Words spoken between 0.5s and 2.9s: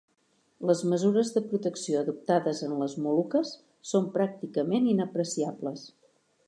Les mesures de protecció adoptades en